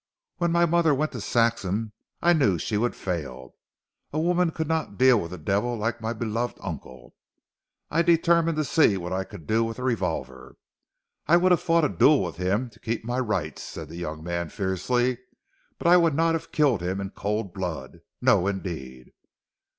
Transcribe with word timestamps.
"When 0.37 0.51
my 0.51 0.65
mother 0.65 0.95
went 0.95 1.11
to 1.11 1.21
Saxham 1.21 1.91
I 2.23 2.33
knew 2.33 2.57
she 2.57 2.75
would 2.75 2.95
fail. 2.95 3.53
A 4.11 4.19
woman 4.19 4.49
could 4.49 4.67
not 4.67 4.97
deal 4.97 5.19
with 5.21 5.31
a 5.31 5.37
devil 5.37 5.77
like 5.77 6.01
my 6.01 6.11
beloved 6.11 6.57
uncle. 6.59 7.13
I 7.91 8.01
determined 8.01 8.57
to 8.57 8.63
see 8.65 8.97
what 8.97 9.13
I 9.13 9.23
could 9.23 9.45
do 9.45 9.63
with 9.63 9.77
a 9.77 9.83
revolver. 9.83 10.55
I 11.27 11.37
would 11.37 11.51
have 11.51 11.61
fought 11.61 11.85
a 11.85 11.89
duel 11.89 12.23
with 12.23 12.37
him 12.37 12.71
to 12.71 12.79
keep 12.79 13.05
my 13.05 13.19
rights," 13.19 13.61
said 13.61 13.89
the 13.89 13.95
young 13.95 14.23
man 14.23 14.49
fiercely, 14.49 15.19
"but 15.77 15.85
I 15.85 15.97
would 15.97 16.15
not 16.15 16.33
have 16.33 16.51
killed 16.51 16.81
him 16.81 16.99
in 16.99 17.11
cold 17.11 17.53
blood. 17.53 17.99
No, 18.21 18.47
indeed." 18.47 19.11